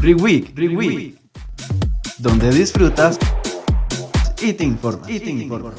Reweek, 0.00 0.56
Reweek, 0.56 1.16
donde 2.18 2.50
disfrutas 2.50 3.18
y 4.40 4.52
te 4.52 4.64
informas. 4.64 5.10
Y 5.10 5.20
te 5.20 5.30
informas. 5.30 5.74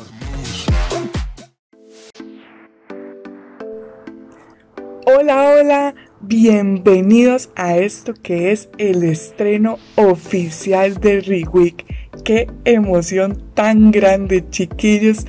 Hola, 5.06 5.56
hola, 5.56 5.96
bienvenidos 6.22 7.50
a 7.56 7.77
esto 7.77 8.14
que 8.14 8.52
es 8.52 8.70
el 8.77 9.04
estreno 9.04 9.79
oficial 9.95 11.00
de 11.00 11.21
Reweek. 11.21 11.86
Qué 12.23 12.47
emoción 12.66 13.41
tan 13.55 13.91
grande, 13.91 14.47
chiquillos. 14.50 15.25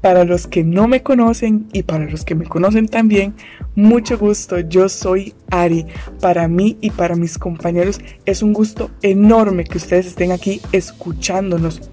Para 0.00 0.24
los 0.24 0.46
que 0.46 0.64
no 0.64 0.88
me 0.88 1.02
conocen 1.02 1.68
y 1.72 1.82
para 1.82 2.06
los 2.06 2.24
que 2.24 2.34
me 2.34 2.46
conocen 2.46 2.88
también, 2.88 3.34
mucho 3.74 4.16
gusto. 4.18 4.58
Yo 4.60 4.88
soy 4.88 5.34
Ari. 5.50 5.86
Para 6.20 6.48
mí 6.48 6.78
y 6.80 6.90
para 6.90 7.16
mis 7.16 7.36
compañeros 7.36 8.00
es 8.24 8.42
un 8.42 8.52
gusto 8.52 8.90
enorme 9.02 9.64
que 9.64 9.78
ustedes 9.78 10.06
estén 10.06 10.32
aquí 10.32 10.60
escuchándonos, 10.72 11.90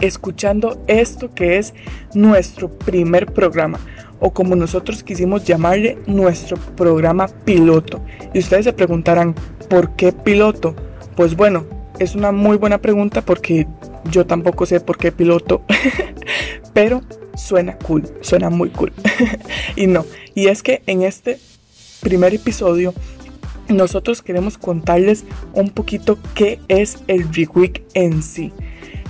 escuchando 0.00 0.82
esto 0.86 1.34
que 1.34 1.56
es 1.58 1.72
nuestro 2.14 2.70
primer 2.70 3.32
programa 3.32 3.78
o 4.20 4.32
como 4.32 4.56
nosotros 4.56 5.02
quisimos 5.02 5.44
llamarle 5.44 5.98
nuestro 6.06 6.56
programa 6.76 7.28
piloto. 7.28 8.02
Y 8.34 8.40
ustedes 8.40 8.64
se 8.64 8.72
preguntarán, 8.72 9.34
¿por 9.68 9.96
qué 9.96 10.12
piloto? 10.12 10.74
Pues 11.16 11.36
bueno, 11.36 11.64
es 11.98 12.14
una 12.14 12.32
muy 12.32 12.56
buena 12.56 12.78
pregunta 12.78 13.22
porque 13.22 13.66
yo 14.10 14.26
tampoco 14.26 14.66
sé 14.66 14.80
por 14.80 14.98
qué 14.98 15.12
piloto, 15.12 15.62
pero 16.72 17.02
suena 17.38 17.78
cool, 17.78 18.04
suena 18.20 18.50
muy 18.50 18.70
cool. 18.70 18.92
y 19.76 19.86
no, 19.86 20.04
y 20.34 20.48
es 20.48 20.62
que 20.62 20.82
en 20.86 21.02
este 21.02 21.38
primer 22.00 22.34
episodio 22.34 22.94
nosotros 23.68 24.22
queremos 24.22 24.58
contarles 24.58 25.24
un 25.52 25.70
poquito 25.70 26.18
qué 26.34 26.60
es 26.68 26.98
el 27.06 27.32
Reweek 27.32 27.82
en 27.94 28.22
sí. 28.22 28.52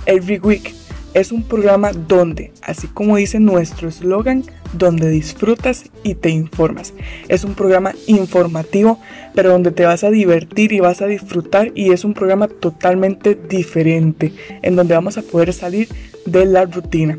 El 0.05 0.25
Reweek 0.25 0.73
es 1.13 1.31
un 1.31 1.43
programa 1.43 1.91
donde, 1.91 2.51
así 2.61 2.87
como 2.87 3.17
dice 3.17 3.39
nuestro 3.39 3.89
eslogan, 3.89 4.43
donde 4.73 5.09
disfrutas 5.09 5.85
y 6.03 6.15
te 6.15 6.29
informas. 6.29 6.93
Es 7.27 7.43
un 7.43 7.55
programa 7.55 7.93
informativo, 8.05 8.99
pero 9.33 9.51
donde 9.51 9.71
te 9.71 9.85
vas 9.85 10.03
a 10.03 10.11
divertir 10.11 10.71
y 10.71 10.79
vas 10.79 11.01
a 11.01 11.07
disfrutar 11.07 11.71
y 11.73 11.91
es 11.91 12.03
un 12.03 12.13
programa 12.13 12.47
totalmente 12.47 13.35
diferente, 13.35 14.33
en 14.61 14.75
donde 14.75 14.93
vamos 14.93 15.17
a 15.17 15.23
poder 15.23 15.53
salir 15.53 15.87
de 16.25 16.45
la 16.45 16.65
rutina. 16.65 17.17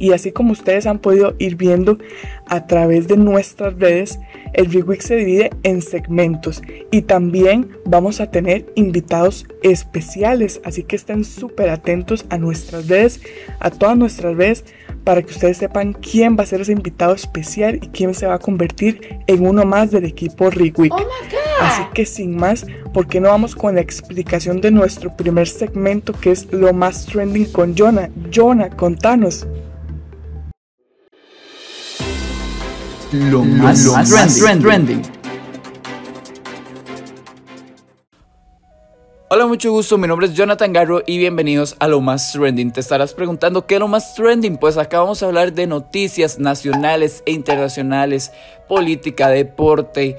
Y 0.00 0.12
así 0.12 0.32
como 0.32 0.52
ustedes 0.52 0.86
han 0.86 0.98
podido 0.98 1.34
ir 1.38 1.56
viendo 1.56 1.98
a 2.46 2.66
través 2.66 3.06
de 3.06 3.18
nuestras 3.18 3.78
redes, 3.78 4.18
el 4.54 4.72
Reweek 4.72 5.02
se 5.02 5.14
divide 5.14 5.50
en 5.62 5.82
segmentos 5.82 6.62
y 6.90 7.02
también 7.02 7.70
vamos 7.84 8.20
a 8.20 8.30
tener 8.30 8.66
invitados 8.74 9.46
especiales. 9.62 10.60
Así 10.64 10.84
que 10.84 10.96
estén 10.96 11.22
súper 11.22 11.68
atentos 11.68 12.24
a 12.30 12.38
nuestras 12.38 12.88
redes, 12.88 13.20
a 13.60 13.70
todas 13.70 13.96
nuestras 13.96 14.36
redes, 14.36 14.64
para 15.04 15.22
que 15.22 15.32
ustedes 15.32 15.58
sepan 15.58 15.92
quién 15.92 16.36
va 16.36 16.44
a 16.44 16.46
ser 16.46 16.62
ese 16.62 16.72
invitado 16.72 17.14
especial 17.14 17.76
y 17.82 17.88
quién 17.88 18.14
se 18.14 18.26
va 18.26 18.34
a 18.34 18.38
convertir 18.38 19.18
en 19.26 19.46
uno 19.46 19.64
más 19.64 19.90
del 19.90 20.06
equipo 20.06 20.48
Reweek. 20.50 20.92
Oh 20.92 21.06
Así 21.60 21.82
que 21.92 22.06
sin 22.06 22.36
más, 22.36 22.66
¿por 22.94 23.06
qué 23.06 23.20
no 23.20 23.28
vamos 23.28 23.54
con 23.54 23.74
la 23.74 23.82
explicación 23.82 24.62
de 24.62 24.70
nuestro 24.70 25.14
primer 25.14 25.46
segmento 25.46 26.14
que 26.14 26.30
es 26.30 26.50
lo 26.52 26.72
más 26.72 27.04
trending 27.04 27.52
con 27.52 27.74
Jonah? 27.76 28.08
Jonah, 28.32 28.70
contanos. 28.70 29.46
Lo 33.12 33.42
más, 33.42 33.84
Lo 33.86 33.92
más 33.94 34.38
trending. 34.38 34.62
trending. 34.62 35.02
Hola, 39.28 39.46
mucho 39.46 39.72
gusto. 39.72 39.98
Mi 39.98 40.06
nombre 40.06 40.28
es 40.28 40.34
Jonathan 40.34 40.72
Garro 40.72 41.02
y 41.04 41.18
bienvenidos 41.18 41.74
a 41.80 41.88
Lo 41.88 42.00
Más 42.00 42.32
Trending. 42.32 42.72
Te 42.72 42.78
estarás 42.78 43.12
preguntando 43.12 43.66
qué 43.66 43.74
es 43.74 43.80
lo 43.80 43.88
más 43.88 44.14
trending. 44.14 44.58
Pues 44.58 44.76
acá 44.76 45.00
vamos 45.00 45.24
a 45.24 45.26
hablar 45.26 45.52
de 45.52 45.66
noticias 45.66 46.38
nacionales 46.38 47.24
e 47.26 47.32
internacionales, 47.32 48.30
política, 48.68 49.28
deporte 49.28 50.16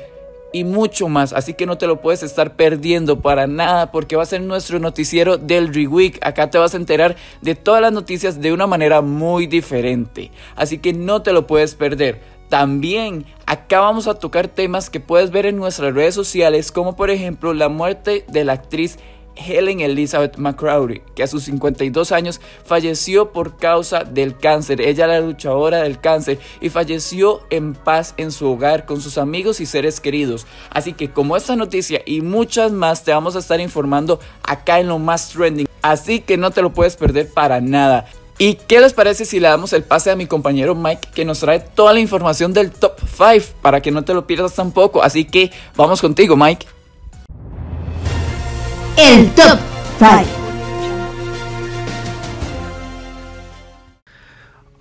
y 0.52 0.66
mucho 0.66 1.08
más. 1.08 1.32
Así 1.32 1.54
que 1.54 1.66
no 1.66 1.78
te 1.78 1.88
lo 1.88 2.02
puedes 2.02 2.24
estar 2.24 2.56
perdiendo 2.56 3.22
para 3.22 3.48
nada 3.48 3.92
porque 3.92 4.18
va 4.18 4.24
a 4.24 4.26
ser 4.26 4.42
nuestro 4.42 4.80
noticiero 4.80 5.38
del 5.38 5.74
Reweek. 5.74 6.20
Acá 6.26 6.50
te 6.50 6.58
vas 6.58 6.74
a 6.74 6.78
enterar 6.78 7.16
de 7.42 7.56
todas 7.56 7.82
las 7.82 7.94
noticias 7.94 8.42
de 8.42 8.52
una 8.52 8.68
manera 8.68 9.02
muy 9.02 9.48
diferente. 9.48 10.32
Así 10.56 10.78
que 10.78 10.92
no 10.94 11.22
te 11.22 11.32
lo 11.32 11.48
puedes 11.48 11.76
perder. 11.76 12.31
También 12.52 13.26
acá 13.46 13.80
vamos 13.80 14.10
a 14.10 14.16
tocar 14.16 14.50
temas 14.50 14.90
que 14.90 15.00
puedes 15.00 15.32
ver 15.32 15.46
en 15.46 15.56
nuestras 15.56 15.96
redes 15.96 16.14
sociales, 16.14 16.74
como 16.74 16.98
por 16.98 17.10
ejemplo 17.10 17.54
la 17.54 17.70
muerte 17.70 18.26
de 18.28 18.44
la 18.44 18.52
actriz 18.52 19.00
Helen 19.38 19.80
Elizabeth 19.80 20.36
McCrory, 20.36 21.02
que 21.16 21.24
a 21.24 21.28
sus 21.28 21.44
52 21.46 22.12
años 22.12 22.42
falleció 22.66 23.32
por 23.32 23.56
causa 23.56 24.04
del 24.04 24.38
cáncer. 24.38 24.82
Ella 24.82 25.06
era 25.06 25.22
luchadora 25.22 25.78
del 25.84 26.02
cáncer 26.02 26.40
y 26.60 26.68
falleció 26.68 27.40
en 27.52 27.74
paz 27.74 28.16
en 28.18 28.34
su 28.34 28.52
hogar 28.52 28.86
con 28.86 29.00
sus 29.00 29.18
amigos 29.18 29.62
y 29.62 29.66
seres 29.66 30.02
queridos. 30.02 30.46
Así 30.72 30.92
que 30.92 31.10
como 31.10 31.38
esta 31.38 31.56
noticia 31.56 32.02
y 32.06 32.20
muchas 32.20 32.74
más 32.74 33.06
te 33.06 33.14
vamos 33.14 33.38
a 33.38 33.40
estar 33.40 33.62
informando 33.62 34.20
acá 34.44 34.82
en 34.82 34.90
lo 34.90 35.00
más 35.00 35.30
trending. 35.30 35.70
Así 35.82 36.20
que 36.20 36.36
no 36.36 36.52
te 36.52 36.62
lo 36.62 36.74
puedes 36.74 36.98
perder 36.98 37.32
para 37.32 37.62
nada. 37.62 38.08
¿Y 38.42 38.56
qué 38.56 38.80
les 38.80 38.92
parece 38.92 39.26
si 39.26 39.40
le 39.40 39.50
damos 39.50 39.72
el 39.72 39.84
pase 39.84 40.10
a 40.10 40.16
mi 40.16 40.26
compañero 40.26 40.74
Mike 40.74 41.10
que 41.14 41.26
nos 41.26 41.42
trae 41.42 41.60
toda 41.60 41.94
la 41.94 42.00
información 42.00 42.54
del 42.54 42.72
top 42.72 42.94
5 43.00 43.60
para 43.62 43.82
que 43.82 43.92
no 43.92 44.04
te 44.04 44.16
lo 44.16 44.26
pierdas 44.26 44.56
tampoco? 44.56 45.04
Así 45.04 45.26
que 45.26 45.52
vamos 45.76 46.02
contigo 46.02 46.36
Mike. 46.36 46.66
El 48.98 49.30
Top 49.36 49.60
5. 50.00 50.41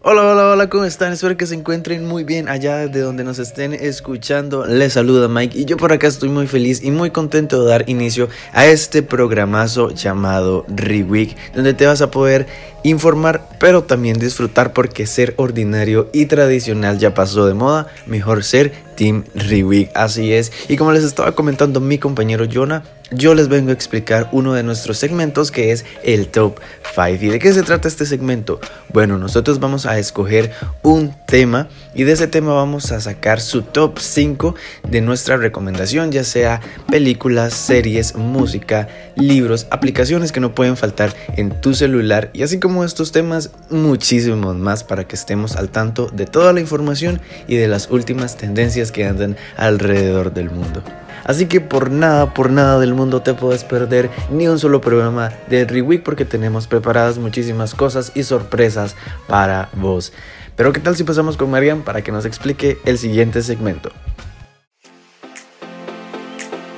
Hola, 0.03 0.23
hola, 0.23 0.53
hola, 0.53 0.71
¿cómo 0.71 0.85
están? 0.87 1.13
Espero 1.13 1.37
que 1.37 1.45
se 1.45 1.55
encuentren 1.55 2.07
muy 2.07 2.25
bien 2.25 2.49
allá 2.49 2.89
de 2.89 3.01
donde 3.01 3.23
nos 3.23 3.39
estén 3.39 3.75
escuchando. 3.75 4.65
Les 4.65 4.95
saluda 4.95 5.29
Mike 5.29 5.59
y 5.59 5.67
yo 5.67 5.77
por 5.77 5.93
acá 5.93 6.07
estoy 6.07 6.31
muy 6.31 6.47
feliz 6.47 6.83
y 6.83 6.91
muy 6.91 7.11
contento 7.11 7.63
de 7.63 7.69
dar 7.69 7.85
inicio 7.87 8.31
a 8.55 8.65
este 8.65 9.03
programazo 9.03 9.91
llamado 9.91 10.65
Reweek, 10.69 11.53
donde 11.53 11.75
te 11.75 11.85
vas 11.85 12.01
a 12.01 12.11
poder 12.11 12.47
informar, 12.83 13.47
pero 13.59 13.85
también 13.85 14.19
disfrutar 14.19 14.73
porque 14.73 15.07
ser 15.07 15.35
ordinario 15.37 16.09
y 16.15 16.25
tradicional 16.25 16.99
ya 16.99 17.13
pasó 17.13 17.47
de 17.47 17.53
moda, 17.53 17.89
mejor 18.07 18.43
ser 18.43 18.73
Team 18.97 19.25
Reweek, 19.35 19.91
así 19.95 20.33
es. 20.33 20.51
Y 20.71 20.79
como 20.79 20.93
les 20.93 21.05
estaba 21.05 21.33
comentando 21.33 21.79
mi 21.79 21.99
compañero 21.99 22.47
Jonah, 22.51 22.85
yo 23.11 23.35
les 23.35 23.49
vengo 23.49 23.71
a 23.71 23.75
explicar 23.75 24.29
uno 24.33 24.55
de 24.55 24.63
nuestros 24.63 24.99
segmentos 24.99 25.51
que 25.51 25.73
es 25.73 25.85
el 26.05 26.29
Top 26.29 26.61
5. 26.95 27.25
¿Y 27.25 27.29
de 27.29 27.39
qué 27.39 27.53
se 27.53 27.63
trata 27.63 27.89
este 27.89 28.07
segmento? 28.07 28.61
Bueno, 28.93 29.19
nosotros 29.19 29.61
vamos 29.61 29.87
a 29.87 29.99
escoger 29.99 30.53
un 30.83 31.15
tema 31.27 31.69
y 31.95 32.05
de 32.05 32.13
ese 32.13 32.27
tema 32.27 32.53
vamos 32.53 32.93
a 32.93 33.01
sacar 33.01 33.41
su 33.41 33.63
top 33.63 33.99
5 33.99 34.55
de 34.89 35.01
nuestra 35.01 35.37
recomendación, 35.37 36.11
ya 36.11 36.25
sea 36.25 36.61
películas, 36.91 37.55
series, 37.55 38.17
música, 38.17 38.89
libros, 39.17 39.67
aplicaciones 39.71 40.33
que 40.33 40.41
no 40.41 40.55
pueden 40.55 40.77
faltar 40.77 41.15
en 41.37 41.61
tu 41.61 41.75
celular 41.75 42.31
y 42.33 42.43
así 42.43 42.59
como 42.59 42.85
estos 42.85 43.13
temas, 43.13 43.51
muchísimos 43.71 44.57
más 44.57 44.85
para 44.85 45.07
que 45.07 45.17
estemos 45.17 45.57
al 45.57 45.71
tanto 45.71 46.09
de 46.09 46.27
toda 46.27 46.53
la 46.53 46.61
información 46.61 47.21
y 47.47 47.57
de 47.57 47.69
las 47.69 47.91
últimas 47.91 48.37
tendencias 48.37 48.93
que 48.93 49.05
andan 49.05 49.37
alrededor 49.57 50.33
del 50.35 50.51
mundo. 50.51 50.83
Así 51.25 51.47
que 51.47 51.61
por 51.61 51.91
nada, 51.91 52.35
por 52.35 52.51
nada 52.51 52.79
del 52.79 52.95
mundo 52.95 53.23
te 53.23 53.35
puedes 53.35 53.65
perder 53.65 54.11
ni 54.31 54.49
un 54.49 54.59
solo 54.59 54.81
programa 54.81 55.31
de 55.49 55.65
Reweek 55.65 56.03
porque 56.03 56.25
tenemos 56.25 56.67
preparadas 56.67 57.19
muchísimas 57.19 57.75
cosas 57.75 58.13
y 58.15 58.23
sorpresas 58.23 58.97
para 59.27 59.69
vos. 59.75 60.13
Pero 60.57 60.73
qué 60.73 60.81
tal 60.81 60.97
si 60.97 61.05
pasamos 61.05 61.37
con 61.37 61.51
Marian 61.51 61.83
para 61.83 62.03
que 62.03 62.13
nos 62.13 62.25
explique 62.25 62.79
el 62.85 62.99
siguiente 62.99 63.43
segmento. 63.43 63.91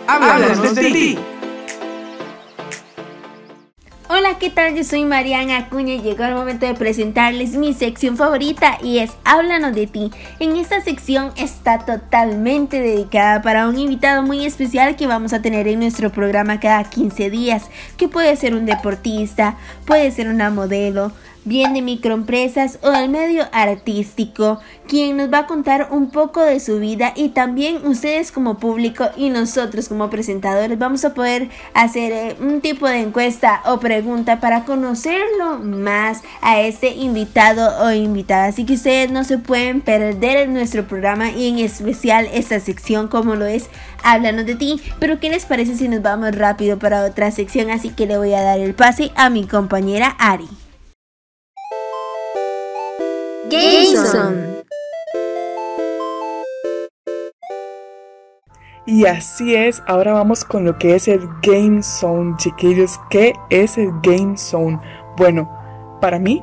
Háblanos 0.06 0.74
de 0.74 0.82
ti. 0.82 1.18
Hola, 4.24 4.38
¿qué 4.38 4.50
tal? 4.50 4.76
Yo 4.76 4.84
soy 4.84 5.04
Mariana 5.04 5.56
Acuña 5.56 5.94
y 5.94 6.00
llegó 6.00 6.22
el 6.22 6.34
momento 6.34 6.64
de 6.64 6.74
presentarles 6.74 7.56
mi 7.56 7.74
sección 7.74 8.16
favorita 8.16 8.78
y 8.80 8.98
es 8.98 9.10
Háblanos 9.24 9.74
de 9.74 9.88
ti. 9.88 10.12
En 10.38 10.54
esta 10.54 10.80
sección 10.80 11.32
está 11.36 11.80
totalmente 11.80 12.80
dedicada 12.80 13.42
para 13.42 13.66
un 13.66 13.76
invitado 13.76 14.22
muy 14.22 14.46
especial 14.46 14.94
que 14.94 15.08
vamos 15.08 15.32
a 15.32 15.42
tener 15.42 15.66
en 15.66 15.80
nuestro 15.80 16.12
programa 16.12 16.60
cada 16.60 16.84
15 16.84 17.30
días, 17.30 17.64
que 17.96 18.06
puede 18.06 18.36
ser 18.36 18.54
un 18.54 18.64
deportista, 18.64 19.56
puede 19.86 20.12
ser 20.12 20.28
una 20.28 20.50
modelo, 20.50 21.10
bien 21.44 21.74
de 21.74 21.82
microempresas 21.82 22.78
o 22.82 22.90
del 22.90 23.08
medio 23.08 23.44
artístico, 23.52 24.60
quien 24.88 25.16
nos 25.16 25.32
va 25.32 25.38
a 25.38 25.46
contar 25.46 25.88
un 25.90 26.10
poco 26.10 26.40
de 26.40 26.60
su 26.60 26.78
vida 26.78 27.12
y 27.16 27.30
también 27.30 27.86
ustedes 27.86 28.32
como 28.32 28.58
público 28.58 29.08
y 29.16 29.30
nosotros 29.30 29.88
como 29.88 30.10
presentadores 30.10 30.78
vamos 30.78 31.04
a 31.04 31.14
poder 31.14 31.48
hacer 31.74 32.12
eh, 32.12 32.36
un 32.40 32.60
tipo 32.60 32.86
de 32.86 33.00
encuesta 33.00 33.62
o 33.66 33.80
pregunta 33.80 34.40
para 34.40 34.64
conocerlo 34.64 35.58
más 35.58 36.22
a 36.40 36.60
este 36.60 36.94
invitado 36.94 37.84
o 37.84 37.90
invitada. 37.92 38.46
Así 38.46 38.64
que 38.64 38.74
ustedes 38.74 39.10
no 39.10 39.24
se 39.24 39.38
pueden 39.38 39.80
perder 39.80 40.38
en 40.38 40.54
nuestro 40.54 40.86
programa 40.86 41.30
y 41.30 41.48
en 41.48 41.58
especial 41.58 42.28
esta 42.32 42.60
sección 42.60 43.08
como 43.08 43.34
lo 43.34 43.46
es 43.46 43.68
Háblanos 44.04 44.46
de 44.46 44.56
ti. 44.56 44.80
Pero 44.98 45.20
¿qué 45.20 45.30
les 45.30 45.46
parece 45.46 45.76
si 45.76 45.88
nos 45.88 46.02
vamos 46.02 46.34
rápido 46.36 46.78
para 46.78 47.04
otra 47.04 47.30
sección? 47.30 47.70
Así 47.70 47.90
que 47.90 48.06
le 48.06 48.18
voy 48.18 48.34
a 48.34 48.42
dar 48.42 48.58
el 48.58 48.74
pase 48.74 49.12
a 49.14 49.30
mi 49.30 49.46
compañera 49.46 50.08
Ari. 50.18 50.48
Y 58.84 59.06
así 59.06 59.54
es, 59.54 59.82
ahora 59.86 60.12
vamos 60.12 60.44
con 60.44 60.64
lo 60.64 60.76
que 60.76 60.96
es 60.96 61.06
el 61.06 61.20
Game 61.42 61.82
Zone, 61.82 62.34
chiquillos. 62.36 62.98
¿Qué 63.10 63.32
es 63.48 63.78
el 63.78 63.90
Game 64.02 64.36
Zone? 64.36 64.78
Bueno, 65.16 65.48
para 66.00 66.18
mí, 66.18 66.42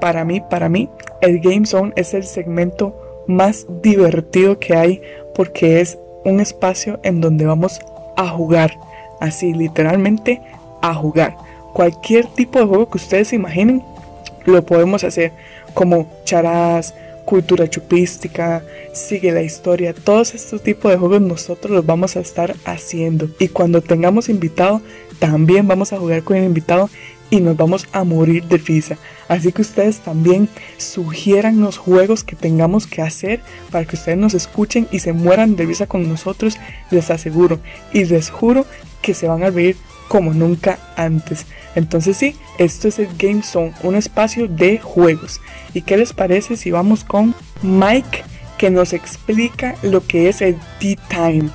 para 0.00 0.24
mí, 0.24 0.40
para 0.40 0.68
mí, 0.68 0.88
el 1.20 1.38
Game 1.40 1.66
Zone 1.66 1.92
es 1.96 2.14
el 2.14 2.24
segmento 2.24 2.96
más 3.26 3.66
divertido 3.82 4.58
que 4.58 4.74
hay 4.74 5.02
porque 5.34 5.80
es 5.80 5.98
un 6.24 6.40
espacio 6.40 6.98
en 7.02 7.20
donde 7.20 7.44
vamos 7.44 7.80
a 8.16 8.28
jugar, 8.28 8.72
así 9.20 9.52
literalmente 9.52 10.40
a 10.80 10.94
jugar. 10.94 11.36
Cualquier 11.74 12.26
tipo 12.26 12.58
de 12.58 12.64
juego 12.64 12.88
que 12.88 12.96
ustedes 12.96 13.28
se 13.28 13.36
imaginen, 13.36 13.82
lo 14.46 14.64
podemos 14.64 15.04
hacer, 15.04 15.32
como 15.76 16.10
charadas, 16.24 16.94
cultura 17.26 17.68
chupística, 17.68 18.64
sigue 18.94 19.30
la 19.30 19.42
historia, 19.42 19.92
todos 19.92 20.34
estos 20.34 20.62
tipos 20.62 20.90
de 20.90 20.96
juegos 20.96 21.20
nosotros 21.20 21.70
los 21.70 21.84
vamos 21.84 22.16
a 22.16 22.20
estar 22.20 22.56
haciendo. 22.64 23.28
Y 23.38 23.48
cuando 23.48 23.82
tengamos 23.82 24.30
invitado, 24.30 24.80
también 25.18 25.68
vamos 25.68 25.92
a 25.92 25.98
jugar 25.98 26.22
con 26.22 26.38
el 26.38 26.44
invitado 26.44 26.88
y 27.28 27.40
nos 27.40 27.58
vamos 27.58 27.86
a 27.92 28.04
morir 28.04 28.44
de 28.44 28.56
risa. 28.56 28.96
Así 29.28 29.52
que 29.52 29.60
ustedes 29.60 29.98
también 29.98 30.48
sugieran 30.78 31.60
los 31.60 31.76
juegos 31.76 32.24
que 32.24 32.36
tengamos 32.36 32.86
que 32.86 33.02
hacer 33.02 33.40
para 33.70 33.84
que 33.84 33.96
ustedes 33.96 34.16
nos 34.16 34.32
escuchen 34.32 34.88
y 34.90 35.00
se 35.00 35.12
mueran 35.12 35.56
de 35.56 35.66
risa 35.66 35.86
con 35.86 36.08
nosotros, 36.08 36.56
les 36.90 37.10
aseguro 37.10 37.60
y 37.92 38.06
les 38.06 38.30
juro 38.30 38.64
que 39.02 39.12
se 39.12 39.28
van 39.28 39.42
a 39.42 39.50
reír 39.50 39.76
como 40.08 40.32
nunca 40.32 40.78
antes. 40.96 41.46
Entonces 41.74 42.16
sí, 42.16 42.36
esto 42.58 42.88
es 42.88 42.98
el 42.98 43.08
Game 43.18 43.42
Zone, 43.42 43.74
un 43.82 43.96
espacio 43.96 44.48
de 44.48 44.78
juegos. 44.78 45.40
¿Y 45.74 45.82
qué 45.82 45.96
les 45.96 46.12
parece 46.12 46.56
si 46.56 46.70
vamos 46.70 47.04
con 47.04 47.34
Mike 47.62 48.24
que 48.58 48.70
nos 48.70 48.92
explica 48.92 49.76
lo 49.82 50.06
que 50.06 50.28
es 50.28 50.40
el 50.40 50.56
Tea 50.80 50.96
Time? 51.08 51.50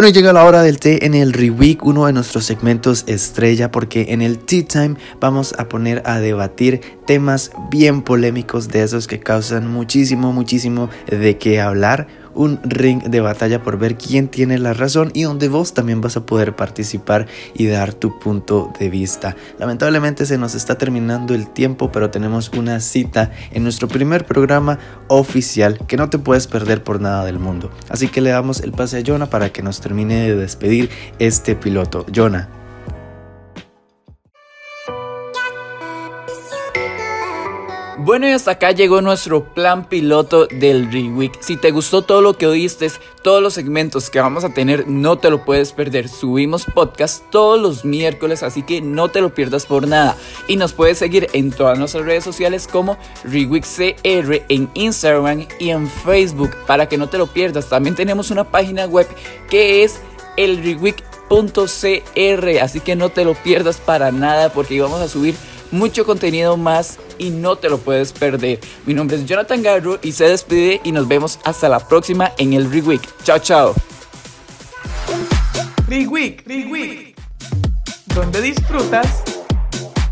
Bueno, 0.00 0.14
llega 0.14 0.32
la 0.32 0.46
hora 0.46 0.62
del 0.62 0.80
té 0.80 1.04
en 1.04 1.12
el 1.12 1.34
Reweek, 1.34 1.84
uno 1.84 2.06
de 2.06 2.14
nuestros 2.14 2.46
segmentos 2.46 3.04
estrella, 3.06 3.70
porque 3.70 4.14
en 4.14 4.22
el 4.22 4.38
Tea 4.38 4.64
Time 4.64 4.96
vamos 5.20 5.54
a 5.58 5.68
poner 5.68 6.02
a 6.06 6.20
debatir 6.20 6.80
temas 7.06 7.50
bien 7.70 8.00
polémicos 8.00 8.68
de 8.68 8.82
esos 8.82 9.06
que 9.06 9.20
causan 9.20 9.70
muchísimo, 9.70 10.32
muchísimo 10.32 10.88
de 11.06 11.36
qué 11.36 11.60
hablar 11.60 12.06
un 12.34 12.60
ring 12.62 13.02
de 13.02 13.20
batalla 13.20 13.62
por 13.62 13.78
ver 13.78 13.96
quién 13.96 14.28
tiene 14.28 14.58
la 14.58 14.72
razón 14.72 15.10
y 15.14 15.22
donde 15.22 15.48
vos 15.48 15.74
también 15.74 16.00
vas 16.00 16.16
a 16.16 16.26
poder 16.26 16.56
participar 16.56 17.26
y 17.54 17.66
dar 17.66 17.92
tu 17.92 18.18
punto 18.18 18.72
de 18.78 18.90
vista. 18.90 19.36
Lamentablemente 19.58 20.26
se 20.26 20.38
nos 20.38 20.54
está 20.54 20.78
terminando 20.78 21.34
el 21.34 21.48
tiempo, 21.48 21.90
pero 21.92 22.10
tenemos 22.10 22.50
una 22.50 22.80
cita 22.80 23.30
en 23.50 23.62
nuestro 23.62 23.88
primer 23.88 24.24
programa 24.24 24.78
oficial 25.08 25.78
que 25.86 25.96
no 25.96 26.10
te 26.10 26.18
puedes 26.18 26.46
perder 26.46 26.82
por 26.82 27.00
nada 27.00 27.24
del 27.24 27.38
mundo. 27.38 27.70
Así 27.88 28.08
que 28.08 28.20
le 28.20 28.30
damos 28.30 28.60
el 28.60 28.72
pase 28.72 28.98
a 28.98 29.02
Jonah 29.04 29.30
para 29.30 29.50
que 29.50 29.62
nos 29.62 29.80
termine 29.80 30.22
de 30.22 30.36
despedir 30.36 30.90
este 31.18 31.54
piloto. 31.54 32.06
Jonah. 32.14 32.59
Bueno 38.02 38.26
y 38.26 38.30
hasta 38.30 38.52
acá 38.52 38.70
llegó 38.70 39.02
nuestro 39.02 39.44
plan 39.44 39.84
piloto 39.86 40.46
del 40.46 40.90
Reweek. 40.90 41.42
Si 41.42 41.58
te 41.58 41.70
gustó 41.70 42.00
todo 42.00 42.22
lo 42.22 42.38
que 42.38 42.46
oíste, 42.46 42.90
todos 43.20 43.42
los 43.42 43.52
segmentos 43.52 44.08
que 44.08 44.18
vamos 44.18 44.42
a 44.42 44.54
tener, 44.54 44.88
no 44.88 45.18
te 45.18 45.28
lo 45.28 45.44
puedes 45.44 45.74
perder. 45.74 46.08
Subimos 46.08 46.64
podcast 46.64 47.22
todos 47.28 47.60
los 47.60 47.84
miércoles, 47.84 48.42
así 48.42 48.62
que 48.62 48.80
no 48.80 49.10
te 49.10 49.20
lo 49.20 49.34
pierdas 49.34 49.66
por 49.66 49.86
nada. 49.86 50.16
Y 50.48 50.56
nos 50.56 50.72
puedes 50.72 50.96
seguir 50.96 51.28
en 51.34 51.50
todas 51.50 51.78
nuestras 51.78 52.06
redes 52.06 52.24
sociales 52.24 52.66
como 52.66 52.96
ReweekCR 53.24 54.44
en 54.48 54.70
Instagram 54.72 55.46
y 55.58 55.68
en 55.68 55.86
Facebook 55.86 56.56
para 56.66 56.88
que 56.88 56.96
no 56.96 57.10
te 57.10 57.18
lo 57.18 57.26
pierdas. 57.26 57.68
También 57.68 57.96
tenemos 57.96 58.30
una 58.30 58.44
página 58.44 58.86
web 58.86 59.08
que 59.50 59.84
es 59.84 60.00
el 60.38 60.62
así 62.60 62.80
que 62.80 62.96
no 62.96 63.10
te 63.10 63.24
lo 63.24 63.34
pierdas 63.34 63.76
para 63.76 64.10
nada 64.10 64.52
porque 64.52 64.80
vamos 64.80 65.00
a 65.00 65.08
subir 65.08 65.36
mucho 65.70 66.04
contenido 66.04 66.56
más 66.56 66.98
y 67.18 67.30
no 67.30 67.56
te 67.56 67.68
lo 67.68 67.78
puedes 67.78 68.12
perder. 68.12 68.60
Mi 68.86 68.94
nombre 68.94 69.16
es 69.16 69.26
Jonathan 69.26 69.62
Garro 69.62 69.98
y 70.02 70.12
se 70.12 70.24
despide 70.24 70.80
y 70.84 70.92
nos 70.92 71.06
vemos 71.08 71.38
hasta 71.44 71.68
la 71.68 71.80
próxima 71.80 72.32
en 72.38 72.52
el 72.52 72.70
Reweek. 72.70 73.02
Chao, 73.22 73.38
chao. 73.38 73.74
Reweek, 75.88 76.46
Reweek, 76.46 77.16
donde 78.14 78.40
disfrutas 78.40 79.22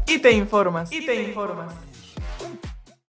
y 0.06 0.19
te 0.19 0.32
informas. 0.32 0.90
Y 0.93 1.06
te 1.06 1.22
informas. 1.22 1.88